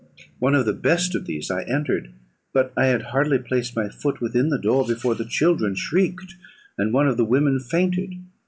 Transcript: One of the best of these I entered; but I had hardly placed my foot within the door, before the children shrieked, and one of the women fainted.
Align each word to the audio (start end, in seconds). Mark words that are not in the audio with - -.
One 0.39 0.55
of 0.55 0.65
the 0.65 0.73
best 0.73 1.13
of 1.13 1.27
these 1.27 1.51
I 1.51 1.61
entered; 1.61 2.11
but 2.55 2.73
I 2.75 2.87
had 2.87 3.03
hardly 3.13 3.37
placed 3.37 3.75
my 3.75 3.87
foot 3.87 4.19
within 4.19 4.49
the 4.49 4.57
door, 4.57 4.83
before 4.83 5.13
the 5.13 5.25
children 5.25 5.75
shrieked, 5.75 6.33
and 6.75 6.91
one 6.91 7.07
of 7.07 7.17
the 7.17 7.23
women 7.23 7.59
fainted. 7.59 8.15